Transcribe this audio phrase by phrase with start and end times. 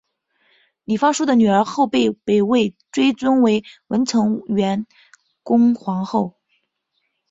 [0.83, 4.87] 李方叔的女儿后被北魏追尊为文成元
[5.43, 6.39] 恭皇后。